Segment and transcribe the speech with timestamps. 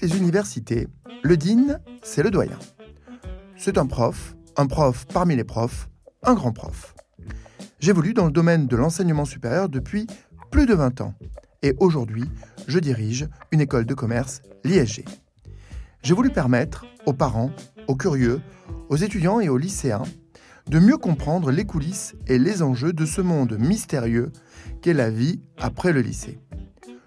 [0.00, 0.88] les universités,
[1.22, 2.58] le dean, c'est le doyen.
[3.56, 5.88] C'est un prof, un prof parmi les profs,
[6.22, 6.94] un grand prof.
[7.78, 10.06] J'évolue dans le domaine de l'enseignement supérieur depuis
[10.50, 11.14] plus de 20 ans
[11.62, 12.24] et aujourd'hui,
[12.66, 15.04] je dirige une école de commerce, l'ISG.
[16.02, 17.50] J'ai voulu permettre aux parents,
[17.88, 18.40] aux curieux,
[18.88, 20.02] aux étudiants et aux lycéens
[20.68, 24.30] de mieux comprendre les coulisses et les enjeux de ce monde mystérieux
[24.82, 26.38] qu'est la vie après le lycée.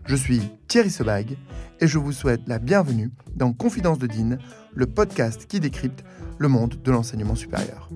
[0.06, 1.38] Je suis Thierry Sebag
[1.80, 4.38] et je vous souhaite la bienvenue dans Confidence de Dean,
[4.74, 6.04] le podcast qui décrypte
[6.38, 7.90] le monde de l'enseignement supérieur.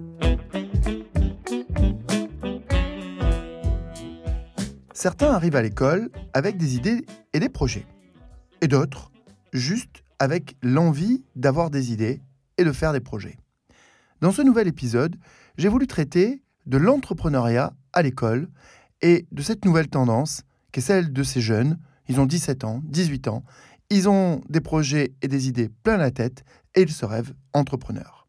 [4.94, 7.86] Certains arrivent à l'école avec des idées et des projets,
[8.62, 9.12] et d'autres
[9.54, 12.22] juste avec l'envie d'avoir des idées
[12.58, 13.38] et de faire des projets.
[14.22, 15.16] Dans ce nouvel épisode,
[15.58, 18.48] j'ai voulu traiter de l'entrepreneuriat à l'école
[19.02, 21.78] et de cette nouvelle tendance qui est celle de ces jeunes.
[22.08, 23.44] Ils ont 17 ans, 18 ans,
[23.90, 26.44] ils ont des projets et des idées plein la tête
[26.76, 28.28] et ils se rêvent entrepreneurs.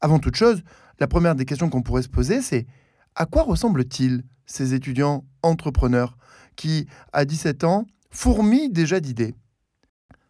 [0.00, 0.62] Avant toute chose,
[1.00, 2.66] la première des questions qu'on pourrait se poser, c'est
[3.14, 6.16] à quoi ressemblent-ils ces étudiants entrepreneurs
[6.54, 9.34] qui, à 17 ans, fourmillent déjà d'idées?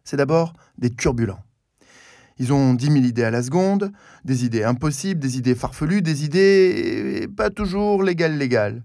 [0.03, 1.43] C'est d'abord des turbulents.
[2.39, 3.91] Ils ont 10 000 idées à la seconde,
[4.23, 8.83] des idées impossibles, des idées farfelues, des idées pas toujours légales légales.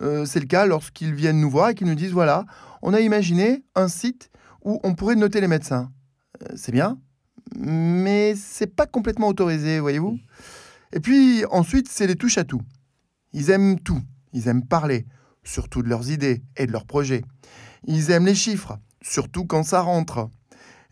[0.00, 2.46] Euh, c'est le cas lorsqu'ils viennent nous voir et qu'ils nous disent voilà,
[2.82, 4.30] on a imaginé un site
[4.64, 5.90] où on pourrait noter les médecins.
[6.42, 6.98] Euh, c'est bien,
[7.56, 10.18] mais c'est pas complètement autorisé, voyez-vous.
[10.92, 12.62] Et puis ensuite, c'est les touches à tout.
[13.32, 14.00] Ils aiment tout.
[14.32, 15.06] Ils aiment parler,
[15.42, 17.24] surtout de leurs idées et de leurs projets.
[17.86, 20.28] Ils aiment les chiffres, surtout quand ça rentre.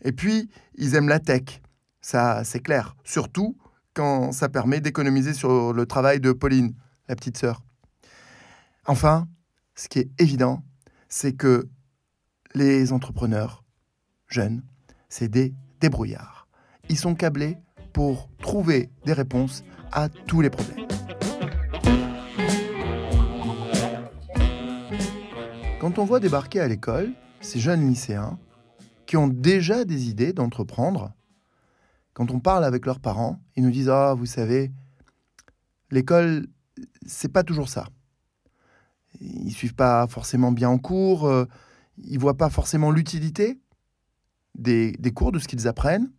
[0.03, 1.61] Et puis, ils aiment la tech.
[2.01, 2.95] Ça, c'est clair.
[3.03, 3.57] Surtout
[3.93, 6.73] quand ça permet d'économiser sur le travail de Pauline,
[7.07, 7.63] la petite sœur.
[8.89, 9.27] Enfin,
[9.75, 10.63] ce qui est évident,
[11.09, 11.67] c'est que
[12.55, 13.65] les entrepreneurs
[14.27, 14.63] jeunes,
[15.09, 16.47] c'est des débrouillards.
[16.87, 17.57] Ils sont câblés
[17.91, 20.87] pour trouver des réponses à tous les problèmes.
[25.81, 28.39] Quand on voit débarquer à l'école ces jeunes lycéens
[29.05, 31.11] qui ont déjà des idées d'entreprendre,
[32.13, 34.71] quand on parle avec leurs parents, ils nous disent Ah, vous savez,
[35.91, 36.47] l'école,
[37.05, 37.89] c'est pas toujours ça.
[39.19, 41.45] Ils suivent pas forcément bien en cours, euh,
[41.97, 43.59] ils voient pas forcément l'utilité
[44.55, 46.11] des, cours, de ce qu'ils apprennent.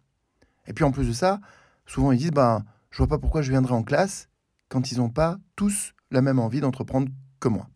[0.66, 1.40] Et puis en plus de ça,
[1.86, 4.28] souvent ils disent Ben, je vois pas pourquoi je viendrai en classe
[4.68, 7.08] quand ils n'ont pas tous la même envie d'entreprendre
[7.40, 7.68] que moi.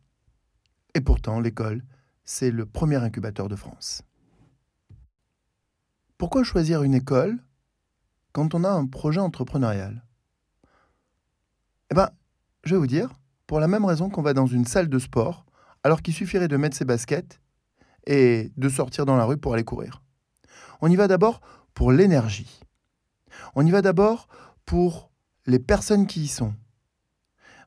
[0.94, 1.82] Et pourtant, l'école,
[2.24, 4.02] c'est le premier incubateur de France.
[6.18, 7.38] Pourquoi choisir une école
[8.32, 10.04] quand on a un projet entrepreneurial?
[11.90, 12.10] Eh bien,
[12.64, 13.10] je vais vous dire,
[13.52, 15.44] pour la même raison qu'on va dans une salle de sport,
[15.82, 17.38] alors qu'il suffirait de mettre ses baskets
[18.06, 20.02] et de sortir dans la rue pour aller courir.
[20.80, 21.42] On y va d'abord
[21.74, 22.60] pour l'énergie.
[23.54, 24.28] On y va d'abord
[24.64, 25.10] pour
[25.44, 26.54] les personnes qui y sont.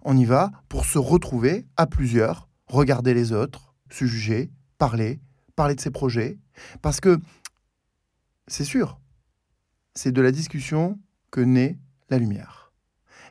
[0.02, 5.22] On y va pour se retrouver à plusieurs regarder les autres, se juger, parler,
[5.56, 6.40] parler de ses projets.
[6.82, 7.20] Parce que,
[8.48, 9.00] c'est sûr,
[9.94, 10.98] c'est de la discussion
[11.30, 11.78] que naît
[12.10, 12.65] la lumière.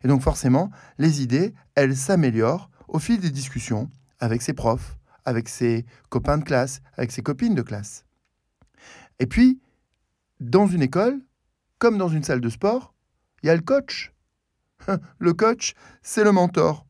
[0.04, 5.48] Et donc forcément, les idées, elles s'améliorent au fil des discussions avec ses profs, avec
[5.48, 8.04] ses copains de classe, avec ses copines de classe.
[9.18, 9.60] Et puis,
[10.40, 11.20] dans une école,
[11.78, 12.94] comme dans une salle de sport,
[13.42, 14.12] il y a le coach.
[15.18, 16.86] Le coach, c'est le mentor.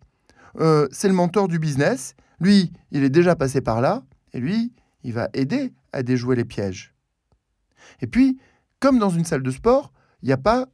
[0.59, 4.73] Euh, c'est le mentor du business lui, il est déjà passé par là, et lui,
[5.03, 6.95] il va aider à déjouer les pièges.
[8.01, 8.39] Et puis,
[8.81, 9.93] comme dans une salle de sport,
[10.23, 10.67] il n'y a pas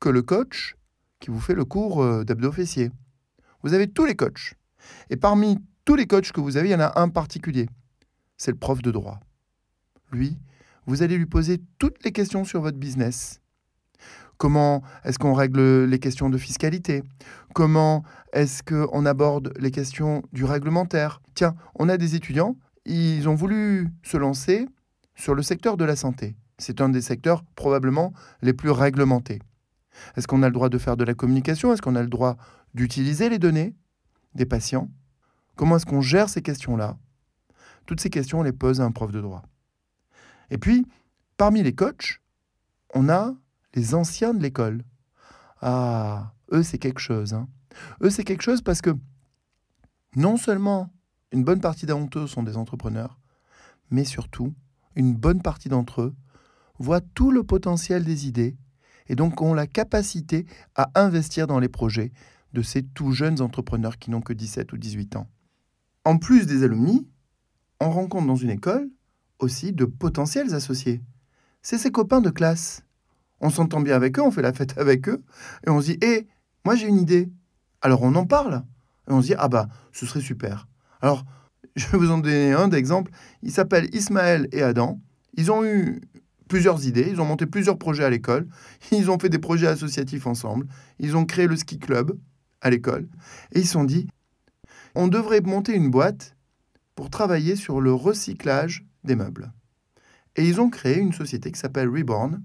[0.00, 0.76] que le coach
[1.24, 2.52] qui vous fait le cours euh, d'abdos.
[3.62, 4.56] Vous avez tous les coachs.
[5.08, 7.66] Et parmi tous les coachs que vous avez, il y en a un particulier.
[8.36, 9.20] C'est le prof de droit.
[10.12, 10.36] Lui,
[10.84, 13.40] vous allez lui poser toutes les questions sur votre business.
[14.36, 17.02] Comment est-ce qu'on règle les questions de fiscalité?
[17.54, 21.22] Comment est-ce qu'on aborde les questions du réglementaire?
[21.34, 24.68] Tiens, on a des étudiants, ils ont voulu se lancer
[25.14, 26.36] sur le secteur de la santé.
[26.58, 28.12] C'est un des secteurs probablement
[28.42, 29.40] les plus réglementés.
[30.16, 31.72] Est-ce qu'on a le droit de faire de la communication?
[31.72, 32.36] Est-ce qu'on a le droit
[32.74, 33.74] d'utiliser les données
[34.34, 34.90] des patients?
[35.56, 36.98] Comment est-ce qu'on gère ces questions-là?
[37.86, 39.42] Toutes ces questions, on les pose à un prof de droit.
[40.50, 40.86] Et puis,
[41.36, 42.20] parmi les coachs,
[42.94, 43.34] on a
[43.74, 44.82] les anciens de l'école.
[45.60, 47.34] Ah, eux, c'est quelque chose.
[47.34, 47.48] Hein.
[48.02, 48.90] Eux, c'est quelque chose parce que
[50.16, 50.92] non seulement
[51.32, 53.18] une bonne partie d'entre eux sont des entrepreneurs,
[53.90, 54.54] mais surtout,
[54.94, 56.14] une bonne partie d'entre eux
[56.78, 58.56] voient tout le potentiel des idées
[59.08, 62.12] et donc ont la capacité à investir dans les projets
[62.52, 65.28] de ces tout jeunes entrepreneurs qui n'ont que 17 ou 18 ans.
[66.04, 67.08] En plus des alumni,
[67.80, 68.88] on rencontre dans une école
[69.38, 71.02] aussi de potentiels associés.
[71.62, 72.82] c'est ses copains de classe.
[73.40, 75.22] On s'entend bien avec eux, on fait la fête avec eux,
[75.66, 76.28] et on se dit, hé,
[76.64, 77.30] moi j'ai une idée.
[77.82, 78.64] Alors on en parle,
[79.08, 80.68] et on se dit, ah bah, ce serait super.
[81.00, 81.24] Alors,
[81.76, 83.10] je vais vous en donner un d'exemple.
[83.42, 85.00] Ils s'appellent Ismaël et Adam.
[85.36, 86.00] Ils ont eu
[86.54, 88.46] plusieurs idées, ils ont monté plusieurs projets à l'école,
[88.92, 90.68] ils ont fait des projets associatifs ensemble,
[91.00, 92.16] ils ont créé le ski club
[92.60, 93.08] à l'école,
[93.50, 94.06] et ils se sont dit,
[94.94, 96.36] on devrait monter une boîte
[96.94, 99.52] pour travailler sur le recyclage des meubles.
[100.36, 102.40] Et ils ont créé une société qui s'appelle Reborn,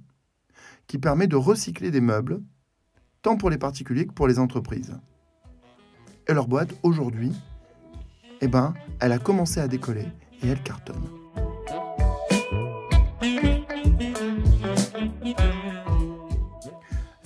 [0.88, 2.42] qui permet de recycler des meubles,
[3.22, 4.98] tant pour les particuliers que pour les entreprises.
[6.28, 7.32] Et leur boîte, aujourd'hui,
[8.42, 10.08] eh ben, elle a commencé à décoller
[10.42, 11.29] et elle cartonne.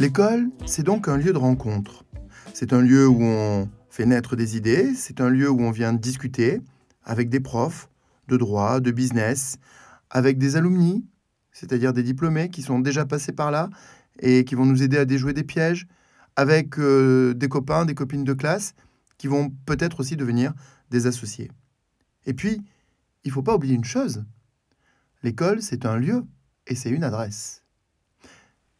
[0.03, 2.03] L'école, c'est donc un lieu de rencontre.
[2.53, 5.93] C'est un lieu où on fait naître des idées, c'est un lieu où on vient
[5.93, 6.59] discuter
[7.05, 7.89] avec des profs
[8.27, 9.55] de droit, de business,
[10.09, 11.05] avec des alumni,
[11.53, 13.69] c'est-à-dire des diplômés qui sont déjà passés par là
[14.19, 15.87] et qui vont nous aider à déjouer des pièges,
[16.35, 18.73] avec euh, des copains, des copines de classe
[19.17, 20.51] qui vont peut-être aussi devenir
[20.91, 21.49] des associés.
[22.25, 22.61] Et puis,
[23.23, 24.25] il ne faut pas oublier une chose,
[25.23, 26.25] l'école, c'est un lieu
[26.67, 27.63] et c'est une adresse.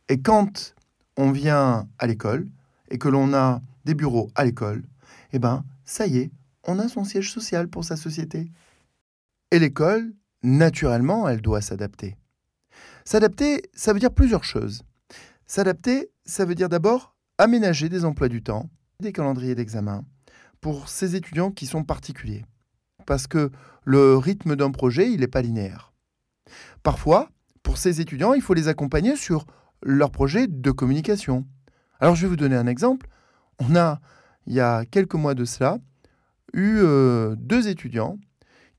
[0.10, 0.76] Et quand
[1.18, 2.48] on vient à l'école
[2.90, 4.84] et que l'on a des bureaux à l'école,
[5.32, 6.32] eh ben, ça y est,
[6.66, 8.52] on a son siège social pour sa société.
[9.52, 12.18] Et l'école, naturellement, elle doit s'adapter.
[13.06, 14.84] S'adapter, ça veut dire plusieurs choses.
[15.46, 18.70] S'adapter, ça veut dire d'abord aménager des emplois du temps,
[19.00, 20.06] des calendriers d'examen
[20.62, 22.46] pour ces étudiants qui sont particuliers.
[23.06, 23.52] Parce que
[23.84, 25.92] le rythme d'un projet, il n'est pas linéaire.
[26.84, 27.30] Parfois,
[27.64, 29.46] pour ces étudiants, il faut les accompagner sur
[29.84, 31.46] leur projet de communication.
[32.00, 33.08] Alors je vais vous donner un exemple.
[33.60, 34.00] On a,
[34.48, 35.78] il y a quelques mois de cela,
[36.54, 38.18] eu euh, deux étudiants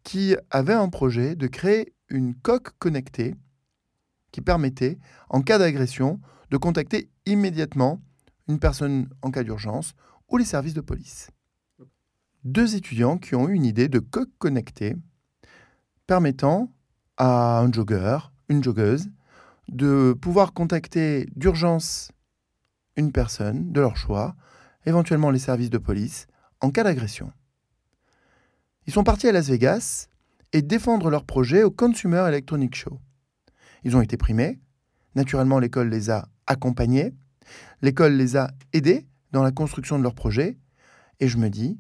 [0.03, 3.35] qui avaient un projet de créer une coque connectée
[4.31, 4.99] qui permettait,
[5.31, 6.21] en cas d'agression,
[6.51, 8.03] de contacter immédiatement
[8.49, 9.95] une personne en cas d'urgence
[10.29, 11.31] ou les services de police.
[12.45, 14.97] Deux étudiants qui ont eu une idée de coque connectée
[16.06, 16.71] permettant
[17.17, 18.19] à un jogger,
[18.49, 19.09] une joggeuse,
[19.69, 22.11] de pouvoir contacter d'urgence
[22.97, 24.37] une personne de leur choix,
[24.87, 26.27] éventuellement les services de police,
[26.61, 27.33] en cas d'agression.
[28.87, 30.09] Ils sont partis à Las Vegas
[30.53, 33.01] et défendre leur projet au Consumer Electronic Show.
[33.83, 34.61] Ils ont été primés,
[35.15, 37.15] naturellement l'école les a accompagnés,
[37.83, 40.59] l'école les a aidés dans la construction de leur projet,
[41.21, 41.79] et je me dis,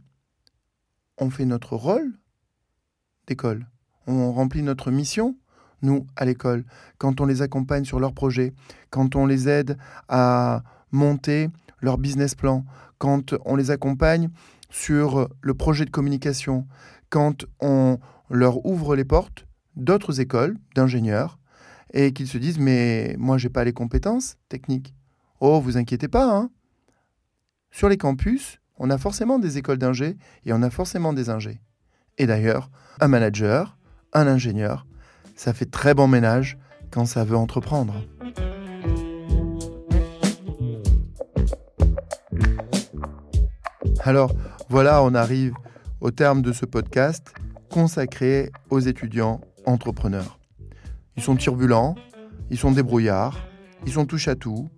[1.18, 2.18] on fait notre rôle
[3.26, 3.68] d'école,
[4.06, 5.36] on remplit notre mission
[5.84, 6.64] nous, à l'école,
[6.98, 8.52] quand on les accompagne sur leurs projets,
[8.90, 9.76] quand on les aide
[10.08, 11.48] à monter
[11.80, 12.64] leur business plan,
[12.98, 14.30] quand on les accompagne
[14.70, 16.66] sur le projet de communication,
[17.10, 17.98] quand on
[18.30, 19.46] leur ouvre les portes
[19.76, 21.38] d'autres écoles d'ingénieurs
[21.92, 24.94] et qu'ils se disent mais moi j'ai pas les compétences techniques.
[25.40, 26.50] Oh, vous inquiétez pas hein.
[27.70, 31.60] Sur les campus, on a forcément des écoles d'ingé et on a forcément des ingés.
[32.18, 32.70] Et d'ailleurs,
[33.00, 33.76] un manager,
[34.12, 34.86] un ingénieur,
[35.34, 36.58] ça fait très bon ménage
[36.90, 37.94] quand ça veut entreprendre.
[44.04, 44.32] Alors
[44.68, 45.54] voilà, on arrive
[46.00, 47.32] au terme de ce podcast
[47.70, 50.38] consacré aux étudiants entrepreneurs.
[51.16, 51.94] Ils sont turbulents,
[52.50, 53.48] ils sont débrouillards,
[53.86, 54.68] ils sont touche à tout.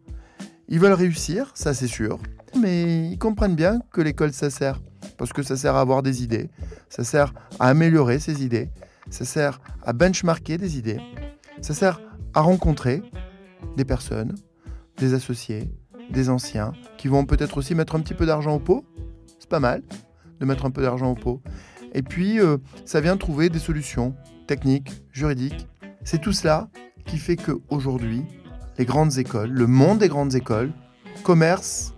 [0.69, 2.19] Ils veulent réussir, ça c'est sûr,
[2.61, 4.81] mais ils comprennent bien que l'école ça sert
[5.17, 6.51] parce que ça sert à avoir des idées,
[6.89, 8.71] ça sert à améliorer ses idées,
[9.11, 11.01] ça sert à benchmarker des idées,
[11.61, 12.01] ça sert
[12.35, 13.03] à rencontrer
[13.77, 14.35] des personnes,
[14.99, 15.71] des associés,
[16.11, 18.85] des anciens, qui vont peut-être aussi mettre un petit peu d'argent au pot.
[19.39, 19.83] C'est pas mal
[20.41, 21.43] de mettre un peu d'argent au pot.
[21.93, 24.15] Et puis, euh, ça vient trouver des solutions
[24.47, 25.67] techniques, juridiques.
[26.05, 26.69] C'est tout cela
[27.07, 28.25] qui fait qu'aujourd'hui,
[28.79, 30.73] les grandes écoles, le monde des grandes écoles,
[31.23, 31.95] commerce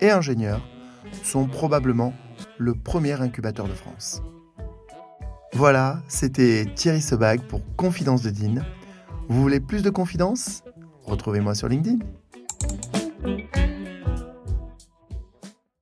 [0.00, 0.62] et ingénieurs,
[1.24, 2.14] sont probablement
[2.58, 4.22] le premier incubateur de France.
[5.54, 8.62] Voilà, c'était Thierry Sebag pour Confidence de Dean.
[9.28, 10.64] Vous voulez plus de confidence
[11.04, 11.98] Retrouvez-moi sur LinkedIn.